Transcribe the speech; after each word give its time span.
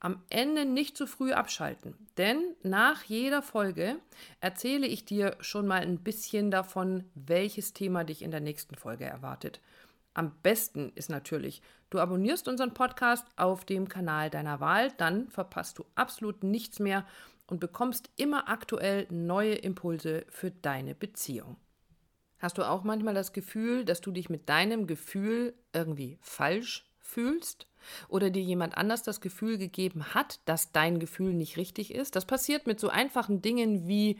Am 0.00 0.22
Ende 0.30 0.64
nicht 0.64 0.96
zu 0.96 1.06
früh 1.06 1.32
abschalten, 1.32 1.94
denn 2.16 2.54
nach 2.62 3.02
jeder 3.04 3.42
Folge 3.42 3.96
erzähle 4.40 4.86
ich 4.86 5.04
dir 5.04 5.36
schon 5.40 5.66
mal 5.66 5.80
ein 5.80 5.98
bisschen 5.98 6.50
davon, 6.50 7.04
welches 7.14 7.72
Thema 7.72 8.04
dich 8.04 8.22
in 8.22 8.30
der 8.30 8.40
nächsten 8.40 8.76
Folge 8.76 9.04
erwartet. 9.04 9.60
Am 10.14 10.32
besten 10.42 10.92
ist 10.94 11.10
natürlich, 11.10 11.62
du 11.90 11.98
abonnierst 11.98 12.48
unseren 12.48 12.74
Podcast 12.74 13.26
auf 13.36 13.64
dem 13.64 13.88
Kanal 13.88 14.30
deiner 14.30 14.60
Wahl, 14.60 14.92
dann 14.96 15.28
verpasst 15.28 15.78
du 15.78 15.84
absolut 15.94 16.42
nichts 16.42 16.78
mehr 16.78 17.06
und 17.46 17.60
bekommst 17.60 18.10
immer 18.16 18.48
aktuell 18.48 19.06
neue 19.10 19.54
Impulse 19.54 20.24
für 20.28 20.50
deine 20.50 20.94
Beziehung. 20.94 21.56
Hast 22.38 22.58
du 22.58 22.68
auch 22.68 22.84
manchmal 22.84 23.14
das 23.14 23.32
Gefühl, 23.32 23.84
dass 23.84 24.00
du 24.00 24.10
dich 24.10 24.28
mit 24.28 24.48
deinem 24.48 24.86
Gefühl 24.86 25.54
irgendwie 25.72 26.18
falsch 26.20 26.85
fühlst? 27.06 27.66
oder 28.08 28.30
dir 28.30 28.42
jemand 28.42 28.76
anders 28.76 29.02
das 29.02 29.20
Gefühl 29.20 29.58
gegeben 29.58 30.14
hat, 30.14 30.40
dass 30.44 30.72
dein 30.72 30.98
Gefühl 30.98 31.32
nicht 31.34 31.56
richtig 31.56 31.94
ist. 31.94 32.16
Das 32.16 32.24
passiert 32.24 32.66
mit 32.66 32.80
so 32.80 32.88
einfachen 32.88 33.42
Dingen 33.42 33.86
wie 33.86 34.18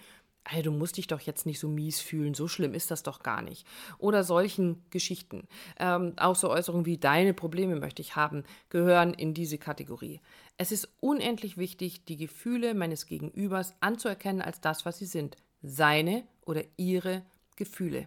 Hey, 0.48 0.62
du 0.62 0.70
musst 0.70 0.97
dich 0.97 1.09
doch 1.09 1.19
jetzt 1.19 1.45
nicht 1.45 1.59
so 1.59 1.67
mies 1.67 2.01
fühlen, 2.01 2.33
so 2.33 2.47
schlimm 2.47 2.73
ist 2.73 2.93
das 2.93 3.03
doch 3.03 3.25
gar 3.25 3.43
nicht. 3.43 3.67
Oder 3.98 4.23
solchen 4.23 4.84
Geschichten. 4.91 5.48
Ähm, 5.77 6.12
auch 6.19 6.37
so 6.37 6.51
Äußerungen 6.51 6.87
wie 6.87 6.98
deine 6.98 7.34
Probleme 7.34 7.75
möchte 7.75 8.01
ich 8.01 8.15
haben, 8.15 8.45
gehören 8.69 9.12
in 9.12 9.34
diese 9.34 9.59
Kategorie. 9.59 10.21
Es 10.56 10.71
ist 10.71 10.89
unendlich 11.00 11.56
wichtig, 11.56 12.05
die 12.05 12.16
Gefühle 12.16 12.75
meines 12.75 13.06
Gegenübers 13.06 13.75
anzuerkennen 13.81 14.41
als 14.41 14.60
das, 14.60 14.87
was 14.87 14.99
sie 14.99 15.06
sind. 15.06 15.37
Seine 15.62 16.22
oder 16.44 16.62
ihre 16.77 17.22
Gefühle. 17.56 18.06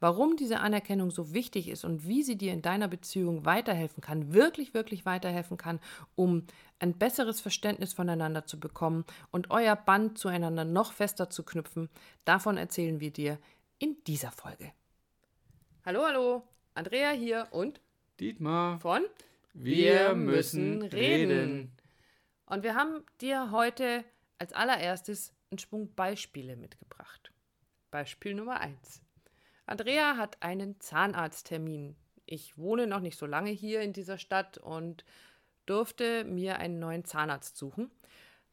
Warum 0.00 0.36
diese 0.36 0.60
Anerkennung 0.60 1.10
so 1.10 1.34
wichtig 1.34 1.68
ist 1.68 1.84
und 1.84 2.06
wie 2.06 2.22
sie 2.22 2.36
dir 2.36 2.52
in 2.52 2.62
deiner 2.62 2.88
Beziehung 2.88 3.44
weiterhelfen 3.44 4.00
kann, 4.00 4.32
wirklich, 4.32 4.74
wirklich 4.74 5.06
weiterhelfen 5.06 5.56
kann, 5.56 5.80
um 6.14 6.46
ein 6.78 6.94
besseres 6.98 7.40
Verständnis 7.40 7.92
voneinander 7.92 8.46
zu 8.46 8.58
bekommen 8.58 9.04
und 9.30 9.50
euer 9.50 9.76
Band 9.76 10.18
zueinander 10.18 10.64
noch 10.64 10.92
fester 10.92 11.30
zu 11.30 11.42
knüpfen, 11.42 11.88
davon 12.24 12.56
erzählen 12.56 13.00
wir 13.00 13.10
dir 13.10 13.38
in 13.78 13.96
dieser 14.06 14.30
Folge. 14.30 14.72
Hallo, 15.84 16.04
hallo, 16.06 16.42
Andrea 16.74 17.10
hier 17.10 17.48
und 17.50 17.80
Dietmar 18.20 18.78
von 18.80 19.02
Wir 19.54 20.14
müssen 20.14 20.82
reden. 20.82 21.72
Und 22.46 22.62
wir 22.62 22.74
haben 22.74 23.04
dir 23.20 23.50
heute 23.50 24.04
als 24.38 24.52
allererstes 24.52 25.32
einen 25.50 25.58
Schwung 25.58 25.94
Beispiele 25.94 26.56
mitgebracht. 26.56 27.32
Beispiel 27.90 28.34
Nummer 28.34 28.60
1. 28.60 29.02
Andrea 29.70 30.16
hat 30.16 30.42
einen 30.42 30.80
Zahnarzttermin. 30.80 31.94
Ich 32.26 32.58
wohne 32.58 32.88
noch 32.88 32.98
nicht 32.98 33.16
so 33.16 33.24
lange 33.24 33.50
hier 33.50 33.82
in 33.82 33.92
dieser 33.92 34.18
Stadt 34.18 34.58
und 34.58 35.04
durfte 35.64 36.24
mir 36.24 36.58
einen 36.58 36.80
neuen 36.80 37.04
Zahnarzt 37.04 37.56
suchen. 37.56 37.88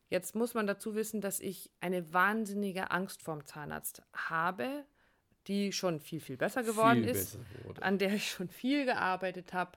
Jetzt 0.09 0.35
muss 0.35 0.53
man 0.53 0.67
dazu 0.67 0.93
wissen, 0.93 1.19
dass 1.19 1.39
ich 1.39 1.71
eine 1.81 2.13
wahnsinnige 2.13 2.91
Angst 2.91 3.23
vorm 3.23 3.47
Zahnarzt 3.47 4.03
habe, 4.13 4.85
die 5.47 5.71
schon 5.71 5.99
viel, 5.99 6.19
viel 6.19 6.37
besser 6.37 6.61
geworden 6.61 7.03
Viel 7.03 7.09
ist, 7.09 7.39
besser 7.65 7.83
an 7.83 7.97
der 7.97 8.13
ich 8.13 8.29
schon 8.29 8.49
viel 8.49 8.85
gearbeitet 8.85 9.53
habe. 9.53 9.71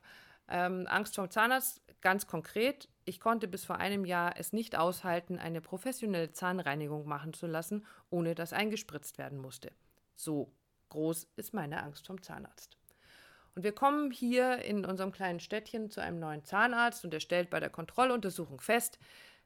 Ähm, 0.46 0.86
Angst 0.88 1.14
vorm 1.14 1.30
Zahnarzt, 1.30 1.80
ganz 2.02 2.26
konkret. 2.26 2.86
Ich 3.06 3.18
konnte 3.18 3.48
bis 3.48 3.64
vor 3.64 3.78
einem 3.78 4.04
Jahr 4.04 4.34
es 4.36 4.52
nicht 4.52 4.76
aushalten, 4.76 5.38
eine 5.38 5.62
professionelle 5.62 6.32
Zahnreinigung 6.32 7.08
machen 7.08 7.32
zu 7.32 7.46
lassen, 7.46 7.86
ohne 8.10 8.34
dass 8.34 8.52
eingespritzt 8.52 9.16
werden 9.16 9.38
musste. 9.38 9.72
So 10.16 10.52
groß 10.90 11.28
ist 11.36 11.54
meine 11.54 11.82
Angst 11.82 12.06
vom 12.06 12.22
Zahnarzt. 12.22 12.76
Und 13.54 13.64
wir 13.64 13.72
kommen 13.72 14.10
hier 14.10 14.58
in 14.58 14.84
unserem 14.84 15.12
kleinen 15.12 15.40
Städtchen 15.40 15.90
zu 15.90 16.00
einem 16.00 16.20
neuen 16.20 16.44
Zahnarzt 16.44 17.04
und 17.04 17.12
er 17.14 17.20
stellt 17.20 17.50
bei 17.50 17.60
der 17.60 17.70
Kontrolluntersuchung 17.70 18.60
fest, 18.60 18.98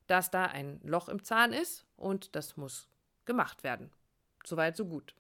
dass 0.07 0.31
da 0.31 0.45
ein 0.47 0.81
Loch 0.83 1.09
im 1.09 1.23
Zahn 1.25 1.53
ist 1.53 1.87
und 1.97 2.35
das 2.37 2.57
muss 2.57 2.89
gemacht 3.25 3.65
werden. 3.65 3.91
Soweit, 4.45 4.77
so 4.77 4.85
gut. 4.85 5.15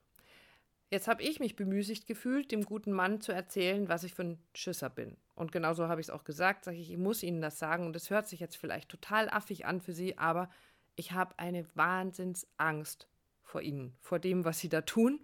Jetzt 0.90 1.08
habe 1.08 1.22
ich 1.22 1.40
mich 1.40 1.56
bemüßigt 1.56 2.06
gefühlt, 2.06 2.52
dem 2.52 2.64
guten 2.64 2.92
Mann 2.92 3.20
zu 3.20 3.32
erzählen, 3.32 3.88
was 3.88 4.04
ich 4.04 4.14
für 4.14 4.24
ein 4.24 4.38
Schisser 4.54 4.90
bin. 4.90 5.16
Und 5.34 5.50
genauso 5.50 5.88
habe 5.88 6.00
ich 6.00 6.06
es 6.06 6.10
auch 6.10 6.24
gesagt, 6.24 6.64
sage 6.64 6.76
ich, 6.76 6.90
ich 6.90 6.98
muss 6.98 7.22
Ihnen 7.22 7.40
das 7.40 7.58
sagen. 7.58 7.86
Und 7.86 7.96
es 7.96 8.10
hört 8.10 8.28
sich 8.28 8.38
jetzt 8.38 8.56
vielleicht 8.56 8.90
total 8.90 9.28
affig 9.30 9.66
an 9.66 9.80
für 9.80 9.92
Sie, 9.92 10.18
aber 10.18 10.50
ich 10.94 11.12
habe 11.12 11.38
eine 11.38 11.66
Wahnsinnsangst 11.74 13.08
vor 13.54 13.62
Ihnen, 13.62 13.94
vor 14.00 14.18
dem, 14.18 14.44
was 14.44 14.58
Sie 14.58 14.68
da 14.68 14.80
tun. 14.80 15.20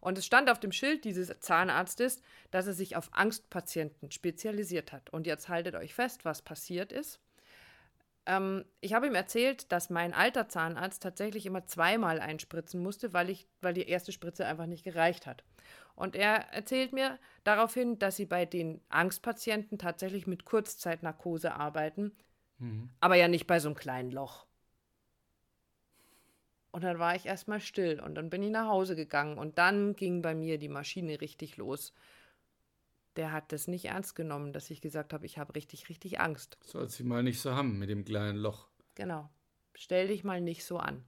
Und 0.00 0.18
es 0.18 0.26
stand 0.26 0.50
auf 0.50 0.60
dem 0.60 0.70
Schild 0.70 1.06
dieses 1.06 1.32
Zahnarztes, 1.40 2.20
dass 2.50 2.66
er 2.66 2.74
sich 2.74 2.94
auf 2.94 3.08
Angstpatienten 3.12 4.10
spezialisiert 4.10 4.92
hat. 4.92 5.08
Und 5.10 5.26
jetzt 5.26 5.48
haltet 5.48 5.74
euch 5.74 5.94
fest, 5.94 6.26
was 6.26 6.42
passiert 6.42 6.92
ist. 6.92 7.20
Ähm, 8.26 8.66
ich 8.82 8.92
habe 8.92 9.06
ihm 9.06 9.14
erzählt, 9.14 9.72
dass 9.72 9.88
mein 9.88 10.12
alter 10.12 10.46
Zahnarzt 10.46 11.02
tatsächlich 11.02 11.46
immer 11.46 11.66
zweimal 11.66 12.20
einspritzen 12.20 12.82
musste, 12.82 13.14
weil, 13.14 13.30
ich, 13.30 13.48
weil 13.62 13.72
die 13.72 13.88
erste 13.88 14.12
Spritze 14.12 14.44
einfach 14.44 14.66
nicht 14.66 14.84
gereicht 14.84 15.26
hat. 15.26 15.42
Und 15.94 16.16
er 16.16 16.52
erzählt 16.52 16.92
mir 16.92 17.18
daraufhin, 17.44 17.98
dass 17.98 18.16
sie 18.16 18.26
bei 18.26 18.44
den 18.44 18.82
Angstpatienten 18.90 19.78
tatsächlich 19.78 20.26
mit 20.26 20.44
Kurzzeitnarkose 20.44 21.54
arbeiten, 21.54 22.12
aber 23.00 23.14
ja 23.16 23.26
nicht 23.26 23.46
bei 23.46 23.58
so 23.58 23.68
einem 23.68 23.76
kleinen 23.76 24.10
Loch. 24.10 24.44
Und 26.72 26.84
dann 26.84 26.98
war 26.98 27.16
ich 27.16 27.26
erstmal 27.26 27.60
still 27.60 28.00
und 28.00 28.14
dann 28.14 28.30
bin 28.30 28.42
ich 28.42 28.50
nach 28.50 28.68
Hause 28.68 28.94
gegangen 28.94 29.38
und 29.38 29.58
dann 29.58 29.96
ging 29.96 30.22
bei 30.22 30.34
mir 30.34 30.58
die 30.58 30.68
Maschine 30.68 31.20
richtig 31.20 31.56
los. 31.56 31.92
Der 33.16 33.32
hat 33.32 33.50
das 33.52 33.66
nicht 33.66 33.86
ernst 33.86 34.14
genommen, 34.14 34.52
dass 34.52 34.70
ich 34.70 34.80
gesagt 34.80 35.12
habe, 35.12 35.26
ich 35.26 35.36
habe 35.36 35.54
richtig, 35.56 35.88
richtig 35.88 36.20
Angst. 36.20 36.58
Soll 36.62 36.88
sie 36.88 37.02
mal 37.02 37.24
nicht 37.24 37.40
so 37.40 37.54
haben 37.54 37.78
mit 37.78 37.90
dem 37.90 38.04
kleinen 38.04 38.38
Loch. 38.38 38.68
Genau. 38.94 39.28
Stell 39.74 40.08
dich 40.08 40.22
mal 40.22 40.40
nicht 40.40 40.64
so 40.64 40.78
an. 40.78 41.04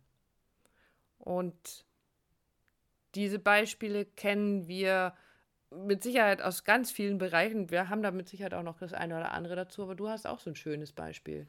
Und 1.18 1.84
diese 3.14 3.38
Beispiele 3.38 4.04
kennen 4.04 4.66
wir 4.66 5.14
mit 5.70 6.02
Sicherheit 6.02 6.42
aus 6.42 6.64
ganz 6.64 6.90
vielen 6.90 7.18
Bereichen. 7.18 7.70
Wir 7.70 7.88
haben 7.88 8.02
da 8.02 8.10
mit 8.10 8.28
Sicherheit 8.28 8.54
auch 8.54 8.62
noch 8.62 8.78
das 8.78 8.92
eine 8.92 9.16
oder 9.16 9.32
andere 9.32 9.54
dazu, 9.54 9.82
aber 9.82 9.94
du 9.94 10.08
hast 10.08 10.26
auch 10.26 10.40
so 10.40 10.50
ein 10.50 10.56
schönes 10.56 10.92
Beispiel. 10.92 11.46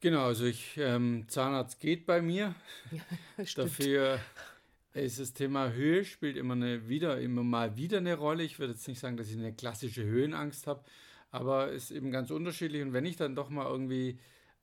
Genau, 0.00 0.26
also 0.26 0.44
ich, 0.44 0.76
ähm, 0.76 1.24
Zahnarzt 1.28 1.80
geht 1.80 2.06
bei 2.06 2.20
mir. 2.20 2.54
Dafür 3.56 4.20
ist 4.92 5.20
das 5.20 5.32
Thema 5.32 5.72
Höhe 5.72 6.04
spielt 6.04 6.36
immer 6.36 6.54
eine 6.54 6.88
wieder 6.88 7.20
immer 7.20 7.42
mal 7.42 7.76
wieder 7.76 7.98
eine 7.98 8.14
Rolle. 8.14 8.42
Ich 8.44 8.58
würde 8.58 8.72
jetzt 8.74 8.88
nicht 8.88 9.00
sagen, 9.00 9.16
dass 9.16 9.28
ich 9.30 9.36
eine 9.36 9.54
klassische 9.54 10.04
Höhenangst 10.04 10.66
habe, 10.66 10.84
aber 11.30 11.70
ist 11.70 11.90
eben 11.90 12.10
ganz 12.10 12.30
unterschiedlich. 12.30 12.82
Und 12.82 12.92
wenn 12.92 13.06
ich 13.06 13.16
dann 13.16 13.34
doch 13.34 13.48
mal 13.50 13.66
irgendwie 13.66 14.18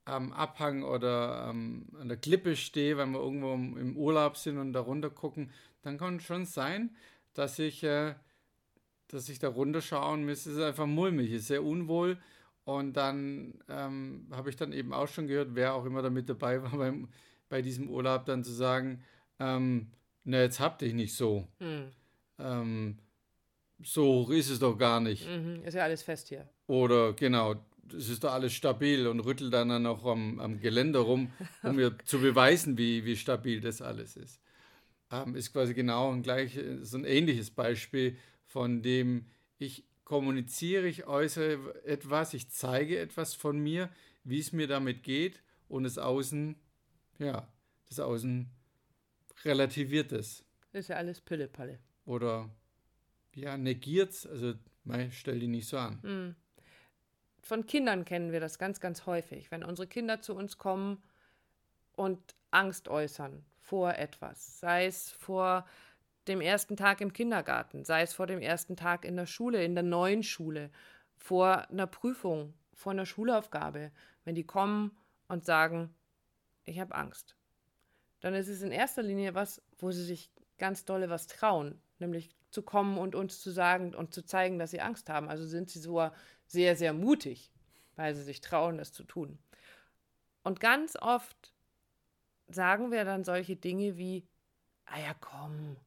am 0.05 0.33
Abhang 0.33 0.83
oder 0.83 1.47
ähm, 1.49 1.87
an 1.99 2.09
der 2.09 2.17
Klippe 2.17 2.55
stehe, 2.55 2.97
weil 2.97 3.07
wir 3.07 3.19
irgendwo 3.19 3.53
im 3.53 3.97
Urlaub 3.97 4.37
sind 4.37 4.57
und 4.57 4.73
da 4.73 4.81
runter 4.81 5.09
gucken, 5.09 5.51
dann 5.81 5.97
kann 5.97 6.17
es 6.17 6.23
schon 6.23 6.45
sein, 6.45 6.95
dass 7.33 7.59
ich, 7.59 7.83
äh, 7.83 8.15
dass 9.07 9.29
ich 9.29 9.39
da 9.39 9.49
runterschaue 9.49 10.13
und 10.13 10.25
mir 10.25 10.33
ist 10.33 10.45
es 10.45 10.59
einfach 10.59 10.87
mulmig, 10.87 11.31
ist 11.31 11.47
sehr 11.47 11.63
unwohl. 11.63 12.17
Und 12.65 12.93
dann 12.93 13.59
ähm, 13.67 14.27
habe 14.31 14.49
ich 14.49 14.55
dann 14.55 14.71
eben 14.71 14.93
auch 14.93 15.07
schon 15.07 15.27
gehört, 15.27 15.49
wer 15.53 15.73
auch 15.73 15.85
immer 15.85 16.01
da 16.01 16.09
mit 16.09 16.29
dabei 16.29 16.61
war 16.61 16.71
beim, 16.77 17.09
bei 17.49 17.61
diesem 17.61 17.89
Urlaub, 17.89 18.25
dann 18.25 18.43
zu 18.43 18.51
sagen, 18.51 19.03
ähm, 19.39 19.91
na, 20.23 20.41
jetzt 20.41 20.59
hab 20.59 20.79
dich 20.79 20.93
nicht 20.93 21.15
so. 21.15 21.47
Hm. 21.59 21.91
Ähm, 22.39 22.97
so 23.83 24.05
hoch 24.05 24.29
ist 24.29 24.49
es 24.49 24.59
doch 24.59 24.77
gar 24.77 25.01
nicht. 25.01 25.27
Mhm. 25.29 25.63
Ist 25.63 25.73
ja 25.73 25.83
alles 25.83 26.03
fest 26.03 26.29
hier. 26.29 26.47
Oder 26.67 27.13
genau, 27.13 27.55
es 27.89 28.09
ist 28.09 28.23
doch 28.23 28.31
alles 28.31 28.53
stabil 28.53 29.07
und 29.07 29.19
rüttelt 29.19 29.53
dann 29.53 29.83
noch 29.83 30.05
am, 30.05 30.39
am 30.39 30.59
Geländer 30.59 30.99
rum, 30.99 31.31
um 31.63 31.75
mir 31.75 31.97
zu 32.05 32.19
beweisen, 32.19 32.77
wie, 32.77 33.03
wie 33.03 33.17
stabil 33.17 33.59
das 33.59 33.81
alles 33.81 34.15
ist. 34.15 34.39
Ähm, 35.11 35.35
ist 35.35 35.51
quasi 35.51 35.73
genau 35.73 36.11
ein 36.11 36.23
gleich, 36.23 36.57
so 36.81 36.97
ein 36.97 37.05
ähnliches 37.05 37.51
Beispiel, 37.51 38.17
von 38.45 38.81
dem 38.81 39.25
ich 39.57 39.83
kommuniziere, 40.13 40.85
ich 40.85 41.07
äußere 41.07 41.83
etwas, 41.85 42.35
ich 42.35 42.47
zeige 42.51 42.99
etwas 42.99 43.33
von 43.33 43.57
mir, 43.57 43.89
wie 44.23 44.37
es 44.37 44.53
mir 44.53 44.67
damit 44.67 45.01
geht 45.01 45.41
und 45.67 45.85
das 45.85 45.97
Außen, 45.97 46.55
ja, 47.17 47.47
das 47.89 47.99
Außen 47.99 48.47
relativiert 49.43 50.11
es. 50.11 50.45
Ist 50.71 50.89
ja 50.89 50.97
alles 50.97 51.19
Pille-Palle. 51.19 51.79
Oder 52.05 52.47
ja, 53.33 53.57
negiert 53.57 54.11
es, 54.11 54.27
also 54.27 54.53
mei, 54.83 55.09
stell 55.09 55.39
die 55.39 55.47
nicht 55.47 55.67
so 55.67 55.79
an. 55.79 55.99
Hm. 56.03 56.35
Von 57.41 57.65
Kindern 57.65 58.05
kennen 58.05 58.31
wir 58.31 58.39
das 58.39 58.59
ganz, 58.59 58.79
ganz 58.79 59.07
häufig. 59.07 59.49
Wenn 59.49 59.63
unsere 59.63 59.87
Kinder 59.87 60.21
zu 60.21 60.35
uns 60.35 60.59
kommen 60.59 61.01
und 61.95 62.35
Angst 62.51 62.87
äußern 62.87 63.43
vor 63.57 63.95
etwas, 63.95 64.59
sei 64.59 64.85
es 64.85 65.09
vor 65.09 65.65
dem 66.27 66.41
ersten 66.41 66.77
Tag 66.77 67.01
im 67.01 67.13
Kindergarten, 67.13 67.85
sei 67.85 68.01
es 68.01 68.13
vor 68.13 68.27
dem 68.27 68.41
ersten 68.41 68.75
Tag 68.75 69.05
in 69.05 69.15
der 69.15 69.25
Schule, 69.25 69.63
in 69.63 69.75
der 69.75 69.83
neuen 69.83 70.23
Schule, 70.23 70.69
vor 71.17 71.69
einer 71.69 71.87
Prüfung, 71.87 72.53
vor 72.73 72.91
einer 72.91 73.05
Schulaufgabe, 73.05 73.91
wenn 74.25 74.35
die 74.35 74.45
kommen 74.45 74.91
und 75.27 75.45
sagen, 75.45 75.93
ich 76.65 76.79
habe 76.79 76.95
Angst, 76.95 77.35
dann 78.21 78.33
ist 78.33 78.47
es 78.47 78.61
in 78.61 78.71
erster 78.71 79.03
Linie 79.03 79.35
was, 79.35 79.61
wo 79.77 79.91
sie 79.91 80.03
sich 80.03 80.31
ganz 80.57 80.85
dolle 80.85 81.09
was 81.09 81.27
trauen, 81.27 81.81
nämlich 81.99 82.35
zu 82.51 82.61
kommen 82.61 82.97
und 82.97 83.15
uns 83.15 83.41
zu 83.41 83.51
sagen 83.51 83.93
und 83.95 84.13
zu 84.13 84.25
zeigen, 84.25 84.59
dass 84.59 84.71
sie 84.71 84.81
Angst 84.81 85.09
haben. 85.09 85.27
Also 85.27 85.45
sind 85.45 85.69
sie 85.69 85.79
so 85.79 86.09
sehr, 86.45 86.75
sehr 86.75 86.93
mutig, 86.93 87.51
weil 87.95 88.15
sie 88.15 88.23
sich 88.23 88.41
trauen, 88.41 88.77
das 88.77 88.93
zu 88.93 89.03
tun. 89.03 89.39
Und 90.43 90.59
ganz 90.59 90.95
oft 90.95 91.53
sagen 92.47 92.91
wir 92.91 93.05
dann 93.05 93.23
solche 93.23 93.55
Dinge 93.55 93.97
wie, 93.97 94.27
ah 94.85 94.99
ja, 94.99 95.13
komm, 95.19 95.77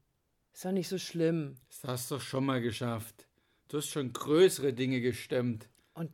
ist 0.57 0.65
doch 0.65 0.73
nicht 0.73 0.89
so 0.89 0.97
schlimm. 0.97 1.57
Das 1.69 1.85
hast 1.85 2.11
du 2.11 2.15
doch 2.15 2.23
schon 2.23 2.47
mal 2.47 2.63
geschafft. 2.63 3.29
Du 3.69 3.77
hast 3.77 3.91
schon 3.91 4.15
größere 4.15 4.73
Dinge 4.73 5.03
gestemmt. 5.03 5.69
Und 5.93 6.11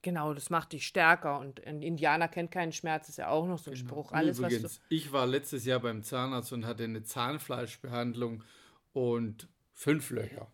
genau, 0.00 0.32
das 0.32 0.48
macht 0.48 0.74
dich 0.74 0.86
stärker. 0.86 1.40
Und 1.40 1.66
ein 1.66 1.82
Indianer 1.82 2.28
kennt 2.28 2.52
keinen 2.52 2.70
Schmerz, 2.70 3.08
ist 3.08 3.18
ja 3.18 3.28
auch 3.28 3.48
noch 3.48 3.58
so 3.58 3.72
ein 3.72 3.76
Spruch. 3.76 4.12
Alles, 4.12 4.38
Übrigens, 4.38 4.62
was 4.62 4.76
du, 4.76 4.82
ich 4.90 5.10
war 5.10 5.26
letztes 5.26 5.64
Jahr 5.64 5.80
beim 5.80 6.04
Zahnarzt 6.04 6.52
und 6.52 6.66
hatte 6.66 6.84
eine 6.84 7.02
Zahnfleischbehandlung 7.02 8.44
und 8.92 9.48
fünf 9.72 10.10
Löcher. 10.10 10.46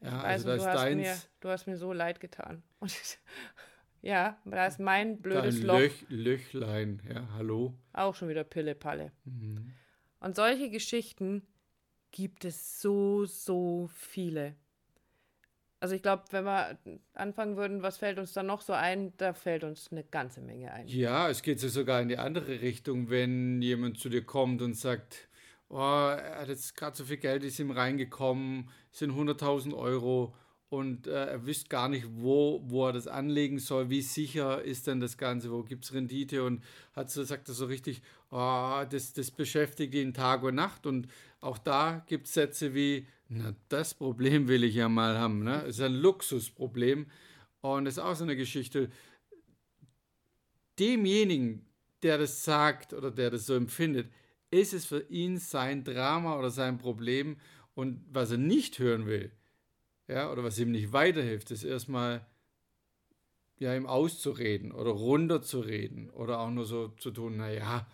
Ja, 0.00 0.20
also 0.20 0.22
also 0.22 0.44
du, 0.44 0.48
da 0.50 0.54
ist 0.54 0.66
hast 0.66 0.94
mir, 0.94 1.02
deins, 1.02 1.28
du 1.40 1.48
hast 1.48 1.66
mir 1.66 1.76
so 1.76 1.92
leid 1.92 2.20
getan. 2.20 2.62
Und 2.78 2.94
ja, 4.02 4.38
da 4.44 4.66
ist 4.66 4.78
mein 4.78 5.20
blödes 5.20 5.60
Loch 5.62 5.80
Löch, 5.80 6.04
Löchlein. 6.10 7.02
Ja, 7.12 7.28
hallo. 7.32 7.74
auch 7.92 8.14
schon 8.14 8.28
wieder 8.28 8.44
Pille-Palle. 8.44 9.10
Mhm. 9.24 9.72
Und 10.20 10.36
solche 10.36 10.70
Geschichten 10.70 11.44
gibt 12.14 12.44
es 12.44 12.80
so, 12.80 13.24
so 13.26 13.90
viele. 13.92 14.54
Also 15.80 15.96
ich 15.96 16.02
glaube, 16.02 16.22
wenn 16.30 16.44
wir 16.44 16.78
anfangen 17.12 17.56
würden, 17.56 17.82
was 17.82 17.98
fällt 17.98 18.20
uns 18.20 18.32
da 18.32 18.44
noch 18.44 18.60
so 18.60 18.72
ein, 18.72 19.12
da 19.16 19.34
fällt 19.34 19.64
uns 19.64 19.88
eine 19.90 20.04
ganze 20.04 20.40
Menge 20.40 20.72
ein. 20.72 20.86
Ja, 20.86 21.28
es 21.28 21.42
geht 21.42 21.58
so 21.58 21.68
sogar 21.68 22.00
in 22.00 22.08
die 22.08 22.16
andere 22.16 22.60
Richtung, 22.60 23.10
wenn 23.10 23.60
jemand 23.60 23.98
zu 23.98 24.08
dir 24.08 24.24
kommt 24.24 24.62
und 24.62 24.74
sagt, 24.74 25.28
oh, 25.68 25.76
er 25.76 26.42
hat 26.42 26.48
jetzt 26.48 26.76
gerade 26.76 26.96
so 26.96 27.04
viel 27.04 27.16
Geld, 27.16 27.42
ist 27.42 27.58
ihm 27.58 27.72
reingekommen, 27.72 28.70
sind 28.92 29.10
100.000 29.10 29.76
Euro 29.76 30.36
und 30.74 31.06
äh, 31.06 31.26
er 31.26 31.46
wüsste 31.46 31.68
gar 31.68 31.88
nicht, 31.88 32.06
wo, 32.10 32.60
wo 32.64 32.88
er 32.88 32.92
das 32.92 33.06
anlegen 33.06 33.60
soll, 33.60 33.90
wie 33.90 34.02
sicher 34.02 34.62
ist 34.62 34.88
denn 34.88 34.98
das 34.98 35.16
Ganze, 35.16 35.52
wo 35.52 35.62
gibt 35.62 35.84
es 35.84 35.94
Rendite? 35.94 36.42
Und 36.42 36.64
hat 36.96 37.10
so, 37.10 37.22
sagt 37.22 37.48
er 37.48 37.54
so 37.54 37.66
richtig, 37.66 38.02
oh, 38.30 38.82
das, 38.90 39.12
das 39.12 39.30
beschäftigt 39.30 39.94
ihn 39.94 40.14
Tag 40.14 40.42
und 40.42 40.56
Nacht. 40.56 40.86
Und 40.86 41.06
auch 41.44 41.58
da 41.58 42.04
gibt 42.06 42.26
es 42.26 42.34
Sätze 42.34 42.74
wie, 42.74 43.06
na, 43.28 43.54
das 43.68 43.94
Problem 43.94 44.48
will 44.48 44.64
ich 44.64 44.74
ja 44.74 44.88
mal 44.88 45.18
haben, 45.18 45.44
ne? 45.44 45.62
Ist 45.62 45.80
ein 45.80 45.94
Luxusproblem 45.94 47.06
und 47.60 47.86
ist 47.86 47.98
auch 47.98 48.14
so 48.14 48.24
eine 48.24 48.36
Geschichte, 48.36 48.90
demjenigen, 50.78 51.66
der 52.02 52.18
das 52.18 52.44
sagt 52.44 52.92
oder 52.92 53.10
der 53.10 53.30
das 53.30 53.46
so 53.46 53.54
empfindet, 53.54 54.10
ist 54.50 54.72
es 54.72 54.86
für 54.86 55.02
ihn 55.08 55.38
sein 55.38 55.84
Drama 55.84 56.38
oder 56.38 56.50
sein 56.50 56.78
Problem 56.78 57.36
und 57.74 58.04
was 58.10 58.30
er 58.30 58.38
nicht 58.38 58.78
hören 58.78 59.06
will, 59.06 59.30
ja, 60.08 60.30
oder 60.30 60.44
was 60.44 60.58
ihm 60.58 60.70
nicht 60.70 60.92
weiterhilft, 60.92 61.50
ist 61.50 61.64
erstmal 61.64 62.26
ja, 63.58 63.74
ihm 63.74 63.86
auszureden 63.86 64.72
oder 64.72 64.90
runterzureden 64.90 66.10
oder 66.10 66.40
auch 66.40 66.50
nur 66.50 66.64
so 66.64 66.88
zu 66.88 67.10
tun, 67.10 67.36
naja, 67.36 67.86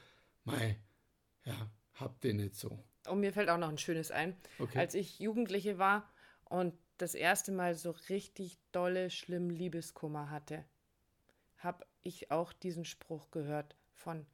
mei, 0.44 0.78
ja, 1.44 1.70
habt 1.94 2.24
ihr 2.24 2.34
nicht 2.34 2.54
so. 2.54 2.82
Und 3.10 3.20
mir 3.20 3.32
fällt 3.32 3.48
auch 3.50 3.58
noch 3.58 3.68
ein 3.68 3.78
schönes 3.78 4.10
ein. 4.10 4.36
Okay. 4.58 4.78
Als 4.78 4.94
ich 4.94 5.18
Jugendliche 5.18 5.78
war 5.78 6.08
und 6.44 6.74
das 6.98 7.14
erste 7.14 7.50
Mal 7.52 7.74
so 7.74 7.90
richtig 8.08 8.58
dolle, 8.72 9.10
schlimm 9.10 9.50
Liebeskummer 9.50 10.30
hatte, 10.30 10.64
habe 11.58 11.84
ich 12.02 12.30
auch 12.30 12.52
diesen 12.52 12.84
Spruch 12.84 13.30
gehört 13.30 13.76
von, 13.92 14.26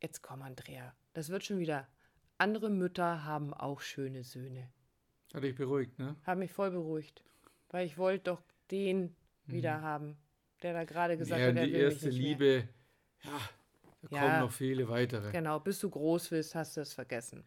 jetzt 0.00 0.22
komm 0.22 0.42
Andrea, 0.42 0.94
das 1.14 1.28
wird 1.30 1.44
schon 1.44 1.58
wieder. 1.58 1.88
Andere 2.38 2.70
Mütter 2.70 3.24
haben 3.24 3.54
auch 3.54 3.80
schöne 3.80 4.24
Söhne. 4.24 4.68
Hat 5.32 5.42
dich 5.44 5.54
beruhigt, 5.54 5.98
ne? 5.98 6.16
Hat 6.24 6.38
mich 6.38 6.52
voll 6.52 6.70
beruhigt, 6.70 7.22
weil 7.70 7.86
ich 7.86 7.96
wollte 7.98 8.24
doch 8.24 8.42
den 8.70 9.14
wieder 9.46 9.80
haben, 9.80 10.16
der 10.62 10.72
da 10.72 10.84
gerade 10.84 11.16
gesagt 11.16 11.40
Mhm. 11.40 11.44
ja, 11.44 11.50
hat, 11.50 11.56
er 11.56 11.66
die 11.66 11.72
will 11.72 11.80
erste 11.82 12.06
mich 12.06 12.14
nicht 12.18 12.22
mehr. 12.22 12.28
Liebe, 12.30 12.68
ja, 13.24 13.40
da 14.02 14.16
Ja. 14.16 14.22
kommen 14.22 14.38
noch 14.40 14.52
viele 14.52 14.88
weitere. 14.88 15.30
Genau, 15.32 15.60
bis 15.60 15.78
du 15.80 15.88
groß 15.90 16.30
bist, 16.30 16.54
hast 16.54 16.76
du 16.76 16.80
es 16.80 16.92
vergessen. 16.92 17.44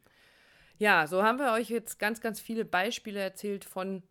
Ja, 0.77 1.07
so 1.07 1.23
haben 1.23 1.39
wir 1.39 1.53
euch 1.53 1.69
jetzt 1.69 1.99
ganz, 1.99 2.21
ganz 2.21 2.39
viele 2.39 2.65
Beispiele 2.65 3.19
erzählt 3.19 3.65
von 3.65 4.03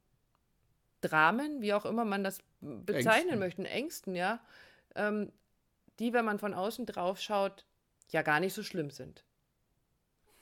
Dramen, 1.00 1.60
wie 1.60 1.74
auch 1.74 1.84
immer 1.84 2.04
man 2.04 2.24
das 2.24 2.38
bezeichnen 2.60 3.04
Ängsten. 3.04 3.38
möchte, 3.38 3.68
Ängsten, 3.68 4.14
ja, 4.14 4.40
ähm, 4.94 5.32
die, 5.98 6.12
wenn 6.12 6.24
man 6.24 6.38
von 6.38 6.54
außen 6.54 6.86
drauf 6.86 7.20
schaut, 7.20 7.66
ja 8.10 8.22
gar 8.22 8.40
nicht 8.40 8.54
so 8.54 8.62
schlimm 8.62 8.90
sind. 8.90 9.24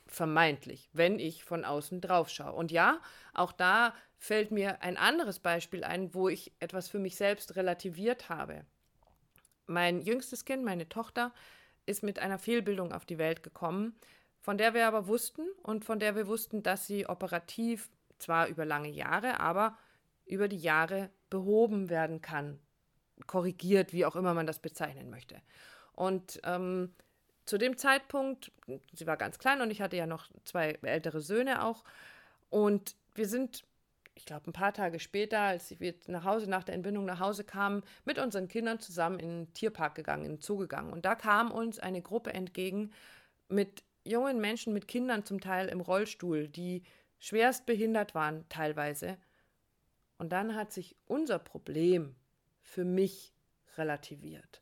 Vermeintlich, 0.07 0.89
wenn 0.93 1.19
ich 1.19 1.43
von 1.43 1.65
außen 1.65 2.01
drauf 2.01 2.29
schaue. 2.29 2.53
Und 2.53 2.71
ja, 2.71 3.01
auch 3.33 3.51
da 3.51 3.93
fällt 4.17 4.51
mir 4.51 4.81
ein 4.81 4.95
anderes 4.97 5.39
Beispiel 5.39 5.83
ein, 5.83 6.13
wo 6.13 6.29
ich 6.29 6.53
etwas 6.59 6.87
für 6.87 6.99
mich 6.99 7.15
selbst 7.15 7.55
relativiert 7.55 8.29
habe. 8.29 8.65
Mein 9.65 10.01
jüngstes 10.01 10.45
Kind, 10.45 10.63
meine 10.63 10.87
Tochter, 10.87 11.33
ist 11.85 12.03
mit 12.03 12.19
einer 12.19 12.39
Fehlbildung 12.39 12.93
auf 12.93 13.05
die 13.05 13.17
Welt 13.17 13.43
gekommen, 13.43 13.95
von 14.43 14.57
der 14.57 14.73
wir 14.73 14.87
aber 14.87 15.07
wussten 15.07 15.47
und 15.63 15.85
von 15.85 15.99
der 15.99 16.17
wir 16.17 16.27
wussten, 16.27 16.63
dass 16.63 16.85
sie 16.85 17.07
operativ 17.07 17.89
zwar 18.19 18.47
über 18.49 18.65
lange 18.65 18.89
Jahre, 18.89 19.39
aber 19.39 19.77
über 20.25 20.49
die 20.49 20.57
Jahre 20.57 21.09
behoben 21.29 21.89
werden 21.89 22.21
kann, 22.21 22.59
korrigiert, 23.25 23.93
wie 23.93 24.05
auch 24.05 24.17
immer 24.17 24.33
man 24.33 24.45
das 24.45 24.59
bezeichnen 24.59 25.09
möchte. 25.09 25.41
Und 25.93 26.41
ähm, 26.43 26.93
zu 27.45 27.57
dem 27.57 27.77
Zeitpunkt, 27.77 28.51
sie 28.93 29.07
war 29.07 29.15
ganz 29.15 29.39
klein 29.39 29.61
und 29.61 29.71
ich 29.71 29.81
hatte 29.81 29.95
ja 29.95 30.07
noch 30.07 30.27
zwei 30.43 30.77
ältere 30.81 31.21
Söhne 31.21 31.63
auch, 31.63 31.83
und 32.49 32.95
wir 33.15 33.27
sind, 33.27 33.63
ich 34.13 34.25
glaube, 34.25 34.47
ein 34.47 34.53
paar 34.53 34.73
Tage 34.73 34.99
später, 34.99 35.39
als 35.39 35.79
wir 35.79 35.95
nach 36.05 36.23
Hause, 36.23 36.47
nach 36.47 36.63
der 36.63 36.75
Entbindung 36.75 37.05
nach 37.05 37.19
Hause 37.19 37.45
kamen, 37.45 37.81
mit 38.05 38.19
unseren 38.19 38.47
Kindern 38.47 38.79
zusammen 38.79 39.19
in 39.19 39.29
den 39.45 39.53
Tierpark 39.53 39.95
gegangen, 39.95 40.25
in 40.25 40.31
den 40.33 40.41
Zoo 40.41 40.57
gegangen. 40.57 40.93
Und 40.93 41.05
da 41.05 41.15
kam 41.15 41.49
uns 41.49 41.79
eine 41.79 42.03
Gruppe 42.03 42.31
entgegen 42.33 42.91
mit 43.47 43.83
jungen 44.03 44.39
Menschen, 44.39 44.73
mit 44.73 44.87
Kindern 44.87 45.25
zum 45.25 45.39
Teil 45.39 45.67
im 45.69 45.81
Rollstuhl, 45.81 46.47
die 46.47 46.83
schwerst 47.19 47.65
behindert 47.65 48.15
waren 48.15 48.47
teilweise. 48.49 49.17
Und 50.17 50.31
dann 50.31 50.55
hat 50.55 50.71
sich 50.71 50.95
unser 51.05 51.39
Problem 51.39 52.15
für 52.61 52.85
mich 52.85 53.33
relativiert, 53.77 54.61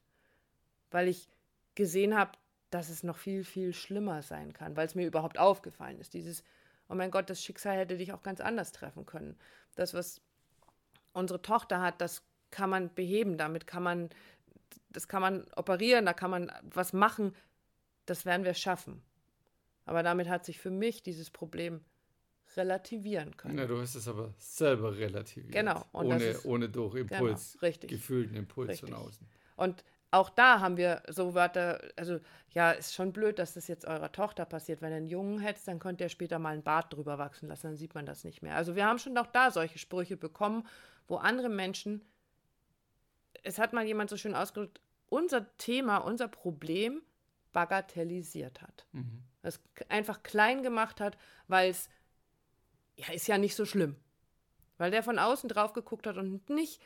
weil 0.90 1.08
ich 1.08 1.30
gesehen 1.76 2.18
habe, 2.18 2.32
dass 2.70 2.90
es 2.90 3.04
noch 3.04 3.18
viel, 3.18 3.44
viel 3.44 3.74
schlimmer 3.74 4.22
sein 4.22 4.54
kann, 4.54 4.76
weil 4.76 4.88
es 4.88 4.96
mir 4.96 5.06
überhaupt 5.06 5.38
aufgefallen 5.38 6.00
ist. 6.00 6.14
Dieses, 6.14 6.44
oh 6.90 6.96
mein 6.96 7.12
Gott, 7.12 7.30
das 7.30 7.44
Schicksal 7.44 7.78
hätte 7.78 7.98
dich 7.98 8.14
auch 8.14 8.22
ganz 8.22 8.40
anders 8.40 8.72
treffen 8.72 9.06
können. 9.06 9.38
Das, 9.76 9.94
was 9.94 10.22
unsere 11.14 11.42
Tochter 11.42 11.82
hat, 11.82 12.00
das 12.00 12.24
kann 12.50 12.70
man 12.70 12.94
beheben, 12.94 13.38
damit 13.38 13.68
kann 13.68 13.84
man, 13.84 14.10
das 14.90 15.08
kann 15.08 15.22
man 15.22 15.46
operieren, 15.56 16.06
da 16.06 16.14
kann 16.14 16.32
man 16.32 16.52
was 16.62 16.94
machen, 16.94 17.36
das 18.06 18.26
werden 18.26 18.46
wir 18.46 18.54
schaffen. 18.54 19.02
Aber 19.86 20.04
damit 20.04 20.30
hat 20.30 20.46
sich 20.46 20.60
für 20.60 20.72
mich 20.72 21.04
dieses 21.04 21.30
Problem 21.30 21.82
relativieren 22.56 23.38
können. 23.38 23.58
Ja, 23.58 23.66
du 23.66 23.80
hast 23.80 23.96
es 23.96 24.08
aber 24.08 24.34
selber 24.38 24.98
relativiert. 24.98 25.54
Genau. 25.54 25.86
Und 25.92 26.08
ohne, 26.08 26.24
ist, 26.24 26.46
ohne 26.46 26.70
durch 26.70 26.96
Impuls, 26.96 27.54
genau, 27.54 27.66
richtig. 27.68 27.90
gefühlten 27.90 28.36
Impuls 28.36 28.70
richtig. 28.70 28.90
von 28.90 29.00
außen. 29.00 29.28
Und 29.56 29.84
auch 30.12 30.30
da 30.30 30.60
haben 30.60 30.76
wir 30.76 31.02
so 31.08 31.34
Wörter, 31.34 31.82
also 31.96 32.20
ja, 32.50 32.72
ist 32.72 32.94
schon 32.94 33.14
blöd, 33.14 33.40
dass 33.40 33.54
das 33.54 33.68
jetzt 33.70 33.86
eurer 33.86 34.12
Tochter 34.12 34.46
passiert. 34.46 34.82
Wenn 34.82 34.92
ihr 34.92 34.98
einen 34.98 35.08
Jungen 35.08 35.40
hättest, 35.40 35.70
dann 35.70 35.80
könnt 35.80 36.02
ihr 36.02 36.10
später 36.10 36.38
mal 36.38 36.50
einen 36.50 36.64
Bart 36.64 36.94
drüber 36.94 37.18
wachsen 37.18 37.48
lassen, 37.48 37.68
dann 37.68 37.78
sieht 37.78 37.96
man 37.96 38.06
das 38.06 38.26
nicht 38.26 38.42
mehr. 38.42 38.56
Also 38.56 38.76
wir 38.76 38.86
haben 38.86 39.00
schon 39.00 39.18
auch 39.18 39.28
da 39.28 39.52
solche 39.52 39.80
Sprüche 39.80 40.18
bekommen, 40.18 40.68
wo 41.08 41.16
andere 41.16 41.48
Menschen, 41.48 42.04
es 43.44 43.58
hat 43.58 43.72
mal 43.72 43.86
jemand 43.86 44.10
so 44.10 44.18
schön 44.18 44.36
ausgedrückt, 44.36 44.82
unser 45.08 45.58
Thema, 45.58 46.00
unser 46.00 46.28
Problem 46.28 47.02
bagatellisiert 47.54 48.62
hat. 48.62 48.86
Mhm. 48.92 49.24
Es 49.42 49.60
einfach 49.90 50.24
klein 50.24 50.64
gemacht 50.64 51.02
hat, 51.02 51.18
weil 51.48 51.70
es, 51.70 51.90
ja, 52.96 53.12
ist 53.14 53.28
ja 53.28 53.38
nicht 53.38 53.56
so 53.56 53.66
schlimm. 53.66 53.96
Weil 54.78 54.92
der 54.92 55.04
von 55.04 55.20
außen 55.20 55.50
drauf 55.50 55.74
geguckt 55.74 56.08
hat 56.08 56.18
und 56.18 56.50
nicht 56.50 56.82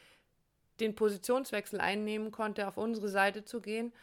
den 0.79 0.95
Positionswechsel 0.95 1.79
einnehmen 1.79 2.31
konnte, 2.31 2.67
auf 2.67 2.77
unsere 2.77 3.09
Seite 3.09 3.45
zu 3.45 3.61
gehen 3.61 3.93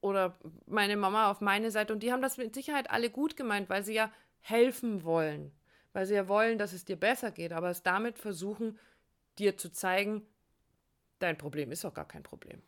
oder 0.00 0.36
meine 0.66 0.96
Mama 0.96 1.30
auf 1.30 1.40
meine 1.40 1.70
Seite. 1.70 1.92
Und 1.92 2.02
die 2.02 2.12
haben 2.12 2.22
das 2.22 2.36
mit 2.36 2.54
Sicherheit 2.54 2.90
alle 2.90 3.10
gut 3.10 3.36
gemeint, 3.36 3.68
weil 3.70 3.84
sie 3.84 3.94
ja 3.94 4.10
helfen 4.40 5.04
wollen, 5.04 5.52
weil 5.92 6.06
sie 6.06 6.14
ja 6.14 6.28
wollen, 6.28 6.58
dass 6.58 6.72
es 6.72 6.84
dir 6.84 6.96
besser 6.96 7.30
geht, 7.30 7.52
aber 7.52 7.70
es 7.70 7.82
damit 7.82 8.18
versuchen, 8.18 8.78
dir 9.38 9.56
zu 9.56 9.70
zeigen, 9.70 10.26
dein 11.20 11.38
Problem 11.38 11.70
ist 11.70 11.84
doch 11.84 11.94
gar 11.94 12.08
kein 12.08 12.22
Problem. 12.22 12.60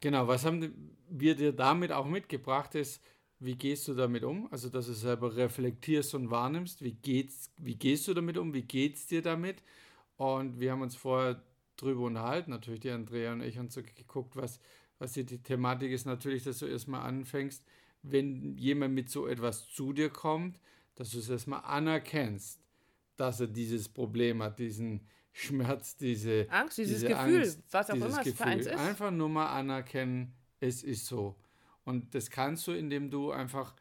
Genau, 0.00 0.28
was 0.28 0.44
haben 0.44 0.98
wir 1.08 1.34
dir 1.34 1.52
damit 1.52 1.90
auch 1.90 2.04
mitgebracht, 2.04 2.74
ist, 2.74 3.02
wie 3.44 3.56
gehst 3.56 3.86
du 3.88 3.94
damit 3.94 4.24
um? 4.24 4.48
Also, 4.50 4.68
dass 4.68 4.86
du 4.86 4.94
selber 4.94 5.36
reflektierst 5.36 6.14
und 6.14 6.30
wahrnimmst, 6.30 6.82
wie, 6.82 6.92
geht's, 6.94 7.50
wie 7.58 7.74
gehst 7.74 8.08
du 8.08 8.14
damit 8.14 8.38
um, 8.38 8.54
wie 8.54 8.62
geht 8.62 8.96
es 8.96 9.06
dir 9.06 9.22
damit? 9.22 9.62
Und 10.16 10.60
wir 10.60 10.72
haben 10.72 10.82
uns 10.82 10.96
vorher 10.96 11.42
drüber 11.76 12.02
unterhalten, 12.02 12.50
natürlich 12.50 12.80
die 12.80 12.90
Andrea 12.90 13.32
und 13.32 13.42
ich, 13.42 13.58
und 13.58 13.70
so 13.70 13.82
geguckt, 13.82 14.36
was, 14.36 14.60
was 14.98 15.12
die, 15.12 15.24
die 15.24 15.42
Thematik 15.42 15.92
ist. 15.92 16.06
Natürlich, 16.06 16.44
dass 16.44 16.60
du 16.60 16.66
erstmal 16.66 17.02
anfängst, 17.02 17.64
wenn 18.02 18.56
jemand 18.56 18.94
mit 18.94 19.10
so 19.10 19.26
etwas 19.26 19.68
zu 19.68 19.92
dir 19.92 20.08
kommt, 20.08 20.58
dass 20.94 21.10
du 21.10 21.18
es 21.18 21.28
erstmal 21.28 21.62
anerkennst, 21.64 22.60
dass 23.16 23.40
er 23.40 23.48
dieses 23.48 23.88
Problem 23.88 24.42
hat, 24.42 24.58
diesen 24.58 25.06
Schmerz, 25.32 25.96
diese 25.96 26.46
Angst, 26.48 26.78
dieses 26.78 27.00
diese 27.00 27.08
Gefühl, 27.08 27.40
Angst, 27.40 27.62
was 27.70 27.90
auch 27.90 27.94
immer 27.94 28.20
es 28.20 28.34
für 28.34 28.44
eins 28.44 28.66
ist. 28.66 28.72
Einfach 28.72 29.10
nur 29.10 29.28
mal 29.28 29.48
anerkennen, 29.48 30.32
es 30.60 30.82
ist 30.82 31.06
so. 31.06 31.36
Und 31.84 32.14
das 32.14 32.30
kannst 32.30 32.66
du, 32.66 32.72
indem 32.72 33.10
du 33.10 33.30
einfach 33.30 33.74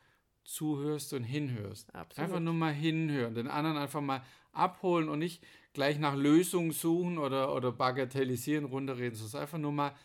zuhörst 0.44 1.14
und 1.14 1.24
hinhörst. 1.24 1.94
Absolut. 1.96 2.20
Einfach 2.20 2.40
nur 2.40 2.54
mal 2.54 2.74
hinhören, 2.74 3.34
den 3.34 3.48
anderen 3.48 3.78
einfach 3.78 4.02
mal 4.02 4.24
abholen 4.52 5.10
und 5.10 5.20
nicht 5.20 5.44
gleich 5.74 5.98
nach 5.98 6.16
Lösungen 6.16 6.72
suchen 6.72 7.18
oder, 7.18 7.56
oder 7.56 7.72
bagatellisieren, 7.72 8.66
runterreden, 8.66 9.16
sondern 9.16 9.42
einfach 9.42 9.58
nur 9.58 9.72
mal 9.72 9.96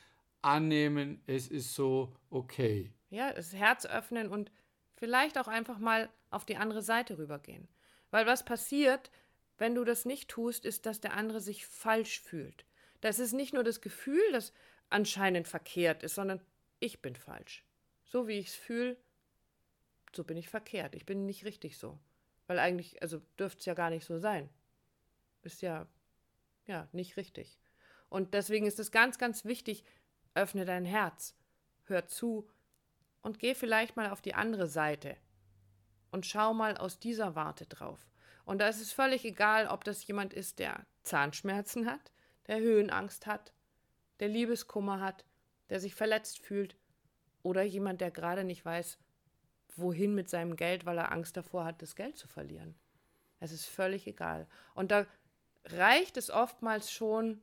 annehmen, 0.42 1.20
es 1.26 1.48
ist 1.48 1.74
so 1.74 2.14
okay. 2.30 2.92
Ja, 3.10 3.32
das 3.32 3.52
Herz 3.52 3.84
öffnen 3.86 4.28
und 4.28 4.50
vielleicht 4.94 5.38
auch 5.38 5.48
einfach 5.48 5.78
mal 5.78 6.08
auf 6.30 6.44
die 6.44 6.56
andere 6.56 6.82
Seite 6.82 7.18
rübergehen. 7.18 7.68
Weil 8.10 8.26
was 8.26 8.44
passiert, 8.44 9.10
wenn 9.58 9.74
du 9.74 9.84
das 9.84 10.04
nicht 10.04 10.28
tust, 10.28 10.64
ist, 10.64 10.86
dass 10.86 11.00
der 11.00 11.14
andere 11.14 11.40
sich 11.40 11.66
falsch 11.66 12.20
fühlt. 12.20 12.64
Das 13.00 13.18
ist 13.18 13.32
nicht 13.32 13.54
nur 13.54 13.64
das 13.64 13.80
Gefühl, 13.80 14.22
das 14.32 14.52
anscheinend 14.88 15.48
verkehrt 15.48 16.02
ist, 16.02 16.14
sondern 16.14 16.40
ich 16.80 17.02
bin 17.02 17.16
falsch. 17.16 17.64
So 18.08 18.26
wie 18.26 18.38
ich 18.38 18.48
es 18.48 18.54
fühle, 18.54 18.96
so 20.12 20.24
bin 20.24 20.36
ich 20.36 20.48
verkehrt. 20.48 20.94
Ich 20.94 21.06
bin 21.06 21.24
nicht 21.24 21.44
richtig 21.44 21.78
so. 21.78 21.98
Weil 22.46 22.58
eigentlich, 22.58 23.00
also 23.02 23.20
dürfte 23.38 23.60
es 23.60 23.66
ja 23.66 23.74
gar 23.74 23.90
nicht 23.90 24.04
so 24.04 24.18
sein 24.18 24.50
ist 25.42 25.62
ja, 25.62 25.86
ja 26.66 26.88
nicht 26.92 27.16
richtig. 27.16 27.58
Und 28.08 28.34
deswegen 28.34 28.66
ist 28.66 28.78
es 28.78 28.90
ganz, 28.90 29.18
ganz 29.18 29.44
wichtig, 29.44 29.84
öffne 30.34 30.64
dein 30.64 30.84
Herz, 30.84 31.34
hör 31.84 32.06
zu 32.06 32.48
und 33.22 33.38
geh 33.38 33.54
vielleicht 33.54 33.96
mal 33.96 34.10
auf 34.10 34.20
die 34.20 34.34
andere 34.34 34.66
Seite 34.66 35.16
und 36.10 36.26
schau 36.26 36.54
mal 36.54 36.76
aus 36.76 36.98
dieser 36.98 37.34
Warte 37.34 37.66
drauf. 37.66 38.06
Und 38.44 38.60
da 38.60 38.68
ist 38.68 38.80
es 38.80 38.92
völlig 38.92 39.24
egal, 39.24 39.66
ob 39.66 39.84
das 39.84 40.06
jemand 40.06 40.32
ist, 40.32 40.58
der 40.58 40.86
Zahnschmerzen 41.02 41.86
hat, 41.86 42.12
der 42.46 42.60
Höhenangst 42.60 43.26
hat, 43.26 43.52
der 44.20 44.28
Liebeskummer 44.28 45.00
hat, 45.00 45.24
der 45.68 45.80
sich 45.80 45.94
verletzt 45.94 46.38
fühlt 46.38 46.76
oder 47.48 47.62
jemand, 47.62 48.02
der 48.02 48.10
gerade 48.10 48.44
nicht 48.44 48.62
weiß, 48.62 48.98
wohin 49.76 50.14
mit 50.14 50.28
seinem 50.28 50.54
Geld, 50.54 50.84
weil 50.84 50.98
er 50.98 51.12
Angst 51.12 51.36
davor 51.36 51.64
hat, 51.64 51.80
das 51.80 51.96
Geld 51.96 52.18
zu 52.18 52.28
verlieren. 52.28 52.74
Es 53.40 53.52
ist 53.52 53.64
völlig 53.64 54.06
egal. 54.06 54.46
Und 54.74 54.90
da 54.90 55.06
reicht 55.64 56.18
es 56.18 56.30
oftmals 56.30 56.92
schon, 56.92 57.40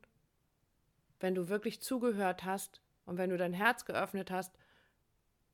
wenn 1.19 1.33
du 1.33 1.49
wirklich 1.49 1.81
zugehört 1.81 2.43
hast 2.43 2.81
und 3.05 3.17
wenn 3.17 3.31
du 3.31 3.37
dein 3.37 3.53
Herz 3.53 3.85
geöffnet 3.85 4.29
hast, 4.29 4.53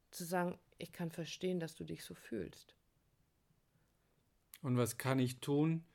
zu 0.09 0.25
sagen, 0.25 0.59
ich 0.77 0.91
kann 0.91 1.11
verstehen, 1.11 1.61
dass 1.61 1.75
du 1.75 1.85
dich 1.85 2.03
so 2.03 2.13
fühlst. 2.13 2.75
Und 4.61 4.75
was 4.75 4.97
kann 4.97 5.19
ich 5.19 5.39
tun, 5.39 5.85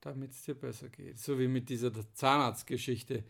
damit 0.00 0.30
es 0.30 0.42
dir 0.42 0.54
besser 0.54 0.88
geht? 0.88 1.18
So 1.18 1.38
wie 1.40 1.48
mit 1.48 1.68
dieser 1.68 1.92
Zahnarztgeschichte. 2.14 3.24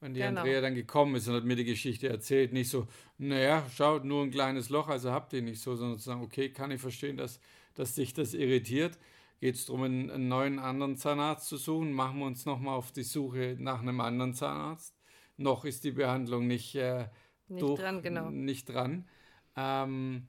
Wenn 0.00 0.14
die 0.14 0.20
genau. 0.20 0.40
Andrea 0.40 0.60
dann 0.60 0.74
gekommen 0.74 1.16
ist 1.16 1.26
und 1.28 1.34
hat 1.34 1.44
mir 1.44 1.56
die 1.56 1.64
Geschichte 1.64 2.08
erzählt, 2.08 2.52
nicht 2.52 2.70
so, 2.70 2.86
naja, 3.18 3.64
schaut 3.74 4.04
nur 4.04 4.22
ein 4.22 4.30
kleines 4.30 4.68
Loch, 4.68 4.88
also 4.88 5.10
habt 5.10 5.32
ihr 5.32 5.42
nicht 5.42 5.60
so, 5.60 5.74
sondern 5.74 5.98
zu 5.98 6.04
sagen, 6.04 6.22
okay, 6.22 6.50
kann 6.50 6.70
ich 6.70 6.80
verstehen, 6.80 7.16
dass, 7.16 7.40
dass 7.74 7.94
dich 7.94 8.14
das 8.14 8.34
irritiert 8.34 8.98
geht 9.40 9.54
es 9.54 9.66
darum, 9.66 9.82
einen, 9.84 10.10
einen, 10.10 10.28
neuen 10.28 10.58
anderen 10.58 10.96
Zahnarzt 10.96 11.48
zu 11.48 11.56
suchen. 11.56 11.92
Machen 11.92 12.18
wir 12.18 12.26
uns 12.26 12.44
nochmal 12.46 12.76
auf 12.76 12.92
die 12.92 13.02
Suche 13.02 13.56
nach 13.58 13.80
einem 13.80 14.00
anderen 14.00 14.34
Zahnarzt. 14.34 14.94
Noch 15.36 15.64
ist 15.64 15.84
die 15.84 15.92
Behandlung 15.92 16.46
nicht, 16.46 16.74
äh, 16.74 17.06
nicht 17.48 17.62
durch, 17.62 17.80
dran. 17.80 18.02
Genau. 18.02 18.30
Nicht 18.30 18.68
dran. 18.68 19.08
Ähm, 19.56 20.26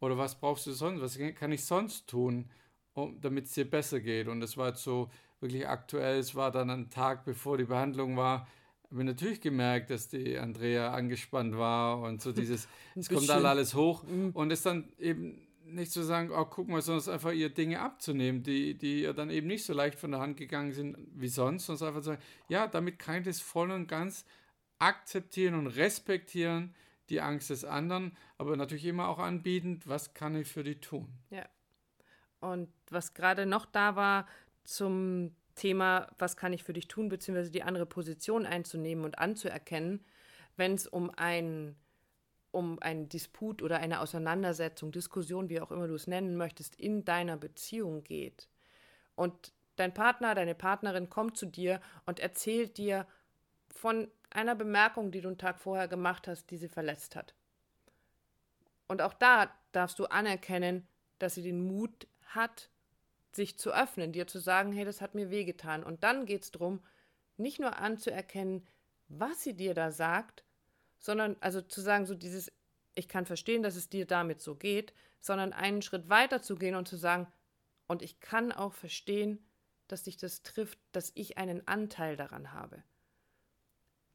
oder 0.00 0.18
was 0.18 0.38
brauchst 0.38 0.66
du 0.66 0.72
sonst? 0.72 1.00
Was 1.00 1.18
kann 1.34 1.52
ich 1.52 1.64
sonst 1.64 2.08
tun, 2.08 2.50
um, 2.92 3.20
damit 3.20 3.46
es 3.46 3.52
dir 3.52 3.68
besser 3.68 4.00
geht? 4.00 4.28
Und 4.28 4.40
das 4.40 4.56
war 4.56 4.68
jetzt 4.68 4.82
so 4.82 5.10
wirklich 5.40 5.66
aktuell. 5.66 6.18
Es 6.18 6.34
war 6.34 6.50
dann 6.50 6.68
ein 6.68 6.90
Tag, 6.90 7.24
bevor 7.24 7.56
die 7.56 7.64
Behandlung 7.64 8.16
war. 8.16 8.46
Habe 8.90 9.00
ich 9.00 9.06
natürlich 9.06 9.40
gemerkt, 9.40 9.90
dass 9.90 10.08
die 10.08 10.38
Andrea 10.38 10.92
angespannt 10.92 11.56
war 11.56 12.00
und 12.00 12.22
so 12.22 12.32
dieses, 12.32 12.68
es 12.94 13.08
kommt 13.08 13.28
dann 13.28 13.44
alles 13.44 13.74
hoch 13.74 14.04
mhm. 14.04 14.30
und 14.30 14.52
es 14.52 14.62
dann 14.62 14.92
eben 14.98 15.44
nicht 15.64 15.92
zu 15.92 16.02
sagen, 16.02 16.30
oh, 16.30 16.44
guck 16.44 16.68
mal, 16.68 16.82
sondern 16.82 17.14
einfach 17.14 17.32
ihr 17.32 17.48
Dinge 17.48 17.80
abzunehmen, 17.80 18.42
die, 18.42 18.76
die 18.76 19.02
ihr 19.02 19.14
dann 19.14 19.30
eben 19.30 19.46
nicht 19.46 19.64
so 19.64 19.72
leicht 19.72 19.98
von 19.98 20.10
der 20.10 20.20
Hand 20.20 20.36
gegangen 20.36 20.72
sind 20.72 20.96
wie 21.14 21.28
sonst, 21.28 21.66
sondern 21.66 21.88
einfach 21.88 22.00
zu 22.00 22.06
sagen, 22.10 22.22
ja, 22.48 22.66
damit 22.66 22.98
kann 22.98 23.18
ich 23.18 23.24
das 23.24 23.40
voll 23.40 23.70
und 23.70 23.88
ganz 23.88 24.24
akzeptieren 24.78 25.54
und 25.54 25.66
respektieren, 25.68 26.74
die 27.10 27.20
Angst 27.20 27.50
des 27.50 27.64
anderen, 27.64 28.16
aber 28.38 28.56
natürlich 28.56 28.84
immer 28.86 29.08
auch 29.08 29.18
anbietend, 29.18 29.88
was 29.88 30.14
kann 30.14 30.36
ich 30.36 30.48
für 30.48 30.64
die 30.64 30.80
tun. 30.80 31.08
Ja. 31.30 31.46
Und 32.40 32.68
was 32.90 33.14
gerade 33.14 33.46
noch 33.46 33.66
da 33.66 33.96
war 33.96 34.26
zum 34.64 35.34
Thema, 35.54 36.08
was 36.18 36.36
kann 36.36 36.52
ich 36.52 36.64
für 36.64 36.72
dich 36.72 36.88
tun, 36.88 37.08
beziehungsweise 37.08 37.50
die 37.50 37.62
andere 37.62 37.86
Position 37.86 38.46
einzunehmen 38.46 39.04
und 39.04 39.18
anzuerkennen, 39.18 40.04
wenn 40.56 40.74
es 40.74 40.86
um 40.86 41.10
ein 41.16 41.76
um 42.54 42.78
einen 42.80 43.08
Disput 43.08 43.62
oder 43.62 43.78
eine 43.78 44.00
Auseinandersetzung, 44.00 44.92
Diskussion, 44.92 45.48
wie 45.48 45.60
auch 45.60 45.72
immer 45.72 45.88
du 45.88 45.94
es 45.94 46.06
nennen 46.06 46.36
möchtest, 46.36 46.76
in 46.76 47.04
deiner 47.04 47.36
Beziehung 47.36 48.04
geht. 48.04 48.48
Und 49.16 49.52
dein 49.76 49.92
Partner, 49.92 50.34
deine 50.34 50.54
Partnerin 50.54 51.10
kommt 51.10 51.36
zu 51.36 51.46
dir 51.46 51.80
und 52.06 52.20
erzählt 52.20 52.78
dir 52.78 53.06
von 53.66 54.08
einer 54.30 54.54
Bemerkung, 54.54 55.10
die 55.10 55.20
du 55.20 55.28
einen 55.28 55.38
Tag 55.38 55.58
vorher 55.58 55.88
gemacht 55.88 56.28
hast, 56.28 56.50
die 56.50 56.56
sie 56.56 56.68
verletzt 56.68 57.16
hat. 57.16 57.34
Und 58.86 59.02
auch 59.02 59.14
da 59.14 59.52
darfst 59.72 59.98
du 59.98 60.06
anerkennen, 60.06 60.86
dass 61.18 61.34
sie 61.34 61.42
den 61.42 61.66
Mut 61.66 62.06
hat, 62.26 62.70
sich 63.36 63.58
zu 63.58 63.72
öffnen, 63.72 64.12
dir 64.12 64.26
zu 64.26 64.38
sagen, 64.38 64.72
hey, 64.72 64.84
das 64.84 65.00
hat 65.00 65.14
mir 65.14 65.30
wehgetan. 65.30 65.82
Und 65.82 66.04
dann 66.04 66.26
geht 66.26 66.42
es 66.42 66.50
darum, 66.50 66.82
nicht 67.36 67.60
nur 67.60 67.78
anzuerkennen, 67.78 68.66
was 69.08 69.42
sie 69.42 69.54
dir 69.54 69.74
da 69.74 69.90
sagt, 69.90 70.44
sondern 70.98 71.36
also 71.40 71.60
zu 71.60 71.80
sagen, 71.80 72.06
so 72.06 72.14
dieses, 72.14 72.50
ich 72.94 73.08
kann 73.08 73.26
verstehen, 73.26 73.62
dass 73.62 73.76
es 73.76 73.88
dir 73.88 74.06
damit 74.06 74.40
so 74.40 74.54
geht, 74.54 74.92
sondern 75.20 75.52
einen 75.52 75.82
Schritt 75.82 76.08
weiter 76.08 76.42
zu 76.42 76.56
gehen 76.56 76.74
und 76.74 76.88
zu 76.88 76.96
sagen, 76.96 77.26
und 77.86 78.02
ich 78.02 78.20
kann 78.20 78.52
auch 78.52 78.72
verstehen, 78.72 79.44
dass 79.88 80.04
dich 80.04 80.16
das 80.16 80.42
trifft, 80.42 80.78
dass 80.92 81.12
ich 81.14 81.36
einen 81.36 81.66
Anteil 81.68 82.16
daran 82.16 82.52
habe. 82.52 82.82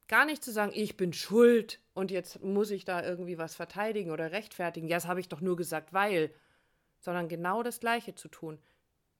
Gar 0.08 0.26
nicht 0.26 0.44
zu 0.44 0.52
sagen, 0.52 0.72
ich 0.74 0.98
bin 0.98 1.14
schuld 1.14 1.80
und 1.94 2.10
jetzt 2.10 2.42
muss 2.42 2.72
ich 2.72 2.84
da 2.84 3.04
irgendwie 3.04 3.38
was 3.38 3.54
verteidigen 3.54 4.10
oder 4.10 4.32
rechtfertigen. 4.32 4.88
Ja, 4.88 4.98
das 4.98 5.06
habe 5.06 5.20
ich 5.20 5.30
doch 5.30 5.42
nur 5.42 5.56
gesagt, 5.56 5.94
weil. 5.94 6.34
Sondern 7.02 7.30
genau 7.30 7.64
das 7.64 7.80
Gleiche 7.80 8.14
zu 8.14 8.28
tun. 8.28 8.60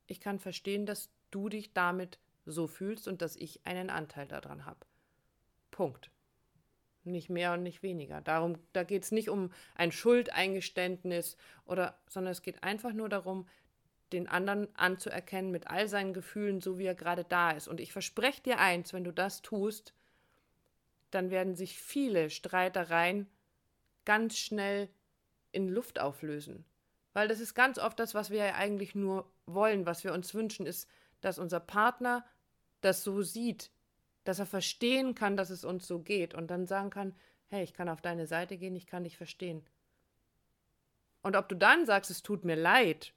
Ich 0.10 0.20
kann 0.20 0.40
verstehen, 0.40 0.88
dass 0.88 1.12
du 1.30 1.50
dich 1.50 1.72
damit 1.74 2.20
so 2.46 2.66
fühlst 2.66 3.08
und 3.08 3.22
dass 3.22 3.36
ich 3.36 3.66
einen 3.66 3.92
Anteil 3.92 4.28
daran 4.28 4.66
habe. 4.66 4.80
Punkt. 5.70 6.10
Nicht 7.04 7.30
mehr 7.30 7.54
und 7.54 7.62
nicht 7.64 7.84
weniger. 7.84 8.20
Darum, 8.20 8.58
da 8.74 8.84
geht 8.84 9.04
es 9.04 9.12
nicht 9.12 9.30
um 9.30 9.52
ein 9.76 9.92
Schuldeingeständnis 9.92 11.38
oder, 11.66 11.98
sondern 12.10 12.32
es 12.32 12.42
geht 12.42 12.64
einfach 12.64 12.92
nur 12.92 13.08
darum, 13.08 13.48
den 14.12 14.28
anderen 14.28 14.68
anzuerkennen 14.76 15.52
mit 15.52 15.68
all 15.68 15.88
seinen 15.88 16.14
Gefühlen, 16.14 16.60
so 16.60 16.80
wie 16.80 16.86
er 16.86 16.96
gerade 16.96 17.24
da 17.24 17.52
ist. 17.52 17.68
Und 17.68 17.80
ich 17.80 17.94
verspreche 17.94 18.42
dir 18.42 18.60
eins, 18.60 18.94
wenn 18.94 19.04
du 19.04 19.14
das 19.14 19.44
tust, 19.44 19.94
dann 21.12 21.30
werden 21.30 21.56
sich 21.56 21.80
viele 21.80 22.32
Streitereien 22.32 23.28
ganz 24.06 24.38
schnell 24.38 24.90
in 25.52 25.70
Luft 25.70 26.00
auflösen. 26.00 26.66
Weil 27.14 27.28
das 27.28 27.40
ist 27.40 27.56
ganz 27.56 27.80
oft 27.80 28.00
das, 28.00 28.14
was 28.14 28.30
wir 28.30 28.46
ja 28.46 28.56
eigentlich 28.56 28.96
nur 28.96 29.32
wollen, 29.46 29.86
was 29.86 30.04
wir 30.04 30.14
uns 30.14 30.34
wünschen, 30.34 30.66
ist, 30.66 30.88
dass 31.22 31.40
unser 31.40 31.60
Partner 31.60 32.26
das 32.82 33.04
so 33.04 33.22
sieht, 33.22 33.72
dass 34.24 34.40
er 34.40 34.46
verstehen 34.46 35.16
kann, 35.16 35.36
dass 35.36 35.50
es 35.50 35.66
uns 35.66 35.88
so 35.88 36.00
geht 36.00 36.34
und 36.34 36.48
dann 36.48 36.68
sagen 36.68 36.90
kann, 36.90 37.16
hey, 37.48 37.64
ich 37.64 37.74
kann 37.74 37.90
auf 37.90 38.02
deine 38.02 38.28
Seite 38.28 38.58
gehen, 38.58 38.76
ich 38.76 38.86
kann 38.86 39.04
dich 39.04 39.18
verstehen. 39.18 39.66
Und 41.22 41.36
ob 41.36 41.50
du 41.50 41.56
dann 41.56 41.86
sagst, 41.86 42.12
es 42.12 42.22
tut 42.22 42.46
mir 42.46 42.56
leid, 42.56 43.14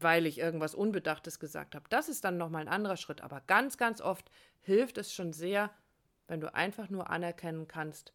weil 0.00 0.26
ich 0.26 0.38
irgendwas 0.38 0.74
Unbedachtes 0.74 1.38
gesagt 1.38 1.74
habe, 1.74 1.88
das 1.88 2.08
ist 2.08 2.24
dann 2.24 2.36
nochmal 2.36 2.62
ein 2.62 2.68
anderer 2.68 2.96
Schritt. 2.96 3.20
Aber 3.20 3.40
ganz, 3.42 3.78
ganz 3.78 4.00
oft 4.00 4.30
hilft 4.60 4.98
es 4.98 5.14
schon 5.14 5.32
sehr, 5.32 5.70
wenn 6.26 6.40
du 6.40 6.52
einfach 6.52 6.90
nur 6.90 7.10
anerkennen 7.10 7.68
kannst, 7.68 8.12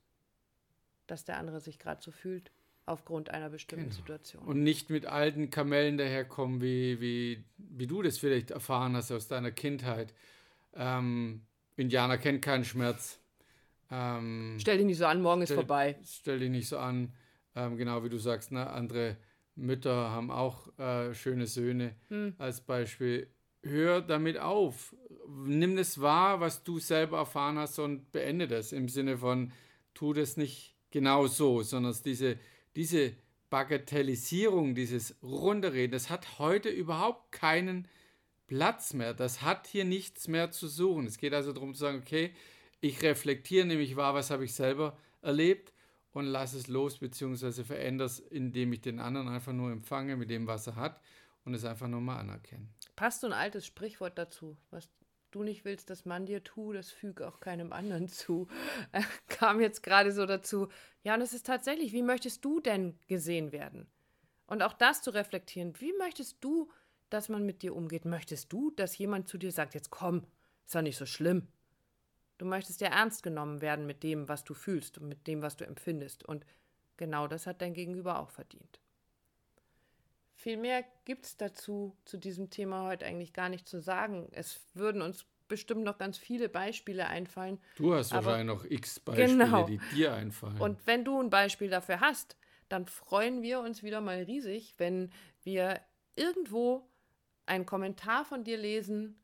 dass 1.07 1.23
der 1.23 1.37
andere 1.37 1.61
sich 1.61 1.79
gerade 1.79 2.01
so 2.01 2.11
fühlt 2.11 2.51
aufgrund 2.89 3.29
einer 3.29 3.49
bestimmten 3.49 3.85
genau. 3.85 3.95
Situation. 3.95 4.43
Und 4.43 4.63
nicht 4.63 4.89
mit 4.89 5.05
alten 5.05 5.49
Kamellen 5.49 5.97
daherkommen, 5.97 6.61
wie, 6.61 6.99
wie, 6.99 7.43
wie 7.57 7.87
du 7.87 8.01
das 8.01 8.17
vielleicht 8.17 8.51
erfahren 8.51 8.95
hast 8.95 9.11
aus 9.11 9.27
deiner 9.27 9.51
Kindheit. 9.51 10.13
Ähm, 10.73 11.41
Indianer 11.75 12.17
kennt 12.17 12.41
keinen 12.41 12.65
Schmerz. 12.65 13.19
Ähm, 13.91 14.57
stell 14.59 14.77
dich 14.77 14.85
nicht 14.85 14.97
so 14.97 15.05
an, 15.05 15.21
morgen 15.21 15.45
stell, 15.45 15.55
ist 15.55 15.61
vorbei. 15.61 15.97
Stell 16.03 16.39
dich 16.39 16.49
nicht 16.49 16.67
so 16.67 16.77
an. 16.77 17.13
Ähm, 17.55 17.77
genau 17.77 18.03
wie 18.03 18.09
du 18.09 18.17
sagst, 18.17 18.51
ne? 18.51 18.69
andere 18.69 19.17
Mütter 19.55 20.11
haben 20.11 20.31
auch 20.31 20.77
äh, 20.77 21.13
schöne 21.13 21.47
Söhne 21.47 21.95
hm. 22.09 22.35
als 22.37 22.61
Beispiel. 22.61 23.27
Hör 23.63 24.01
damit 24.01 24.37
auf. 24.37 24.95
Nimm 25.27 25.77
es 25.77 26.01
wahr, 26.01 26.39
was 26.39 26.63
du 26.63 26.79
selber 26.79 27.17
erfahren 27.17 27.57
hast 27.57 27.77
und 27.79 28.11
beende 28.11 28.47
das 28.47 28.71
im 28.71 28.89
Sinne 28.89 29.17
von, 29.17 29.51
tu 29.93 30.13
das 30.13 30.37
nicht 30.37 30.75
genau 30.91 31.27
so, 31.27 31.61
sondern 31.61 31.95
diese, 32.03 32.37
diese 32.75 33.13
Bagatellisierung, 33.49 34.75
dieses 34.75 35.15
Runterreden, 35.23 35.91
das 35.91 36.09
hat 36.09 36.39
heute 36.39 36.69
überhaupt 36.69 37.31
keinen 37.31 37.87
Platz 38.47 38.93
mehr. 38.93 39.13
Das 39.13 39.41
hat 39.41 39.67
hier 39.67 39.85
nichts 39.85 40.27
mehr 40.27 40.51
zu 40.51 40.67
suchen. 40.67 41.05
Es 41.05 41.17
geht 41.17 41.33
also 41.33 41.53
darum 41.53 41.73
zu 41.73 41.81
sagen, 41.81 41.99
okay, 41.99 42.33
ich 42.81 43.01
reflektiere 43.01 43.65
nämlich 43.65 43.95
wahr, 43.95 44.13
was 44.13 44.31
habe 44.31 44.45
ich 44.45 44.53
selber 44.53 44.97
erlebt 45.21 45.73
und 46.11 46.25
lasse 46.25 46.57
es 46.57 46.67
los, 46.67 46.97
beziehungsweise 46.97 47.63
verändere 47.65 48.07
es, 48.07 48.19
indem 48.19 48.73
ich 48.73 48.81
den 48.81 48.99
anderen 48.99 49.27
einfach 49.27 49.53
nur 49.53 49.71
empfange 49.71 50.15
mit 50.15 50.29
dem, 50.29 50.47
was 50.47 50.67
er 50.67 50.75
hat 50.75 51.01
und 51.45 51.53
es 51.53 51.65
einfach 51.65 51.87
nur 51.87 52.01
mal 52.01 52.17
anerkenne. 52.17 52.67
Passt 52.95 53.21
so 53.21 53.27
ein 53.27 53.33
altes 53.33 53.65
Sprichwort 53.65 54.17
dazu, 54.17 54.57
was 54.71 54.89
du 55.31 55.43
nicht 55.43 55.65
willst, 55.65 55.89
dass 55.89 56.05
man 56.05 56.25
dir 56.25 56.43
tut, 56.43 56.75
das 56.75 56.91
füge 56.91 57.27
auch 57.27 57.39
keinem 57.39 57.73
anderen 57.73 58.07
zu. 58.07 58.47
Äh, 58.91 59.03
kam 59.27 59.61
jetzt 59.61 59.83
gerade 59.83 60.11
so 60.11 60.25
dazu. 60.25 60.67
Ja, 61.03 61.13
und 61.13 61.21
es 61.21 61.33
ist 61.33 61.45
tatsächlich, 61.45 61.93
wie 61.93 62.01
möchtest 62.01 62.43
du 62.43 62.59
denn 62.59 62.97
gesehen 63.07 63.51
werden? 63.51 63.87
Und 64.47 64.63
auch 64.63 64.73
das 64.73 65.01
zu 65.01 65.11
reflektieren, 65.11 65.79
wie 65.79 65.93
möchtest 65.93 66.43
du, 66.43 66.71
dass 67.09 67.29
man 67.29 67.45
mit 67.45 67.61
dir 67.61 67.75
umgeht? 67.75 68.05
Möchtest 68.05 68.51
du, 68.51 68.71
dass 68.71 68.97
jemand 68.97 69.27
zu 69.27 69.37
dir 69.37 69.51
sagt, 69.51 69.75
jetzt 69.75 69.91
komm, 69.91 70.25
ist 70.65 70.73
doch 70.75 70.81
nicht 70.81 70.97
so 70.97 71.05
schlimm. 71.05 71.47
Du 72.39 72.45
möchtest 72.45 72.81
ja 72.81 72.87
ernst 72.87 73.21
genommen 73.21 73.61
werden 73.61 73.85
mit 73.85 74.01
dem, 74.01 74.27
was 74.27 74.43
du 74.43 74.53
fühlst 74.53 74.97
und 74.97 75.07
mit 75.07 75.27
dem, 75.27 75.41
was 75.41 75.57
du 75.57 75.65
empfindest. 75.65 76.23
Und 76.23 76.45
genau 76.97 77.27
das 77.27 77.45
hat 77.45 77.61
dein 77.61 77.73
Gegenüber 77.73 78.19
auch 78.19 78.29
verdient. 78.29 78.79
Viel 80.39 80.55
mehr 80.55 80.85
gibt 81.03 81.25
es 81.25 81.35
dazu, 81.35 81.97
zu 82.05 82.15
diesem 82.15 82.49
Thema 82.49 82.85
heute 82.85 83.05
eigentlich 83.05 83.33
gar 83.33 83.49
nicht 83.49 83.67
zu 83.67 83.81
sagen. 83.81 84.29
Es 84.31 84.61
würden 84.73 85.01
uns 85.01 85.25
bestimmt 85.49 85.83
noch 85.83 85.97
ganz 85.97 86.17
viele 86.17 86.47
Beispiele 86.47 87.07
einfallen. 87.07 87.59
Du 87.75 87.93
hast 87.93 88.13
wahrscheinlich 88.13 88.45
noch 88.47 88.63
x 88.63 89.01
Beispiele, 89.01 89.27
genau. 89.27 89.65
die 89.65 89.81
dir 89.93 90.13
einfallen. 90.13 90.57
Und 90.61 90.87
wenn 90.87 91.03
du 91.03 91.21
ein 91.21 91.29
Beispiel 91.29 91.69
dafür 91.69 91.99
hast, 91.99 92.37
dann 92.69 92.85
freuen 92.85 93.41
wir 93.41 93.59
uns 93.59 93.83
wieder 93.83 93.99
mal 93.99 94.23
riesig, 94.23 94.75
wenn 94.77 95.11
wir 95.43 95.81
irgendwo 96.15 96.87
einen 97.45 97.65
Kommentar 97.65 98.23
von 98.23 98.45
dir 98.45 98.57
lesen, 98.57 99.21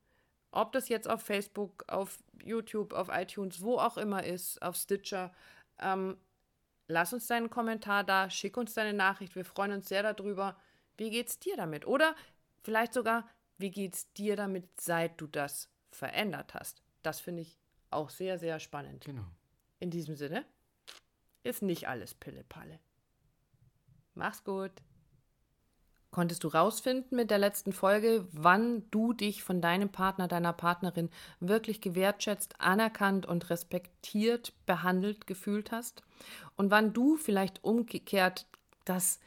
ob 0.51 0.73
das 0.73 0.89
jetzt 0.89 1.10
auf 1.10 1.21
Facebook, 1.21 1.86
auf 1.88 2.17
YouTube, 2.43 2.91
auf 2.91 3.08
iTunes, 3.10 3.62
wo 3.62 3.78
auch 3.78 3.95
immer 3.95 4.25
ist, 4.25 4.62
auf 4.62 4.75
Stitcher. 4.75 5.34
Ähm, 5.80 6.17
lass 6.89 7.13
uns 7.13 7.28
deinen 7.28 7.49
Kommentar 7.49 8.04
da, 8.04 8.30
schick 8.30 8.58
uns 8.58 8.73
deine 8.73 8.91
Nachricht. 8.91 9.34
Wir 9.38 9.45
freuen 9.45 9.71
uns 9.71 9.88
sehr 9.88 10.04
darüber. 10.04 10.58
Wie 10.97 11.10
geht's 11.10 11.39
dir 11.39 11.58
damit? 11.58 11.86
Oder 11.88 12.15
vielleicht 12.63 12.93
sogar, 12.93 13.29
wie 13.58 13.71
geht's 13.71 14.12
dir 14.13 14.36
damit, 14.36 14.81
seit 14.81 15.19
du 15.19 15.27
das 15.27 15.69
verändert 15.91 16.53
hast? 16.53 16.81
Das 17.03 17.19
finde 17.19 17.41
ich 17.43 17.58
auch 17.91 18.10
sehr, 18.10 18.38
sehr 18.39 18.60
spannend. 18.60 19.05
Genau. 19.05 19.25
In 19.79 19.91
diesem 19.91 20.15
Sinne 20.15 20.45
ist 21.43 21.62
nicht 21.62 21.88
alles 21.88 22.13
Pille-Palle. 22.13 22.79
Mach's 24.15 24.43
gut. 24.43 24.71
Konntest 26.15 26.45
du 26.45 26.47
rausfinden 26.47 27.17
mit 27.17 27.29
der 27.29 27.38
letzten 27.38 27.73
Folge, 27.73 28.25
wann 28.31 28.89
du 28.89 29.12
dich 29.12 29.43
von 29.43 29.60
deinem 29.60 29.89
Partner, 29.89 30.29
deiner 30.29 30.53
Partnerin 30.53 31.10
wirklich 31.41 31.81
gewertschätzt, 31.81 32.62
anerkannt 32.62 33.25
und 33.25 33.49
respektiert 33.49 34.53
behandelt 34.65 35.27
gefühlt 35.27 35.73
hast? 35.73 36.03
Und 36.55 36.71
wann 36.71 36.93
du 36.93 37.17
vielleicht 37.17 37.65
umgekehrt 37.65 38.47
das 38.86 39.19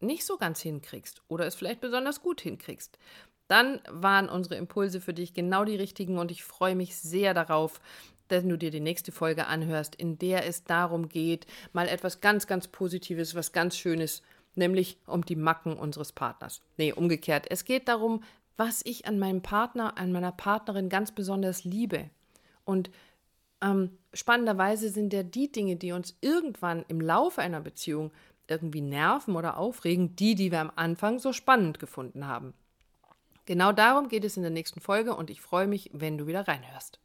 nicht 0.00 0.24
so 0.24 0.36
ganz 0.36 0.60
hinkriegst 0.60 1.22
oder 1.28 1.46
es 1.46 1.54
vielleicht 1.54 1.80
besonders 1.80 2.22
gut 2.22 2.40
hinkriegst, 2.40 2.98
dann 3.48 3.80
waren 3.90 4.28
unsere 4.28 4.54
Impulse 4.54 5.00
für 5.00 5.12
dich 5.12 5.34
genau 5.34 5.64
die 5.64 5.76
richtigen 5.76 6.18
und 6.18 6.30
ich 6.30 6.44
freue 6.44 6.76
mich 6.76 6.96
sehr 6.96 7.34
darauf, 7.34 7.80
wenn 8.28 8.48
du 8.48 8.56
dir 8.56 8.70
die 8.70 8.80
nächste 8.80 9.10
Folge 9.10 9.48
anhörst, 9.48 9.96
in 9.96 10.18
der 10.18 10.46
es 10.46 10.62
darum 10.62 11.08
geht, 11.08 11.46
mal 11.72 11.88
etwas 11.88 12.20
ganz, 12.20 12.46
ganz 12.46 12.68
Positives, 12.68 13.34
was 13.34 13.52
ganz 13.52 13.76
Schönes, 13.76 14.22
nämlich 14.54 14.98
um 15.06 15.24
die 15.24 15.36
Macken 15.36 15.76
unseres 15.76 16.12
Partners. 16.12 16.62
Nee, 16.76 16.92
umgekehrt. 16.92 17.46
Es 17.50 17.64
geht 17.64 17.88
darum, 17.88 18.22
was 18.56 18.82
ich 18.84 19.06
an 19.06 19.18
meinem 19.18 19.42
Partner, 19.42 19.98
an 19.98 20.12
meiner 20.12 20.32
Partnerin 20.32 20.88
ganz 20.88 21.12
besonders 21.12 21.64
liebe. 21.64 22.08
Und 22.64 22.90
ähm, 23.62 23.98
spannenderweise 24.14 24.90
sind 24.90 25.12
ja 25.12 25.22
die 25.22 25.50
Dinge, 25.50 25.76
die 25.76 25.92
uns 25.92 26.16
irgendwann 26.20 26.84
im 26.88 27.00
Laufe 27.00 27.40
einer 27.40 27.60
Beziehung 27.60 28.12
irgendwie 28.50 28.80
nerven 28.80 29.36
oder 29.36 29.56
aufregen, 29.56 30.16
die, 30.16 30.34
die 30.34 30.50
wir 30.50 30.60
am 30.60 30.72
Anfang 30.74 31.18
so 31.18 31.32
spannend 31.32 31.78
gefunden 31.78 32.26
haben. 32.26 32.54
Genau 33.46 33.72
darum 33.72 34.08
geht 34.08 34.24
es 34.24 34.36
in 34.36 34.42
der 34.42 34.50
nächsten 34.50 34.80
Folge 34.80 35.14
und 35.14 35.30
ich 35.30 35.40
freue 35.40 35.66
mich, 35.66 35.90
wenn 35.92 36.18
du 36.18 36.26
wieder 36.26 36.46
reinhörst. 36.46 37.00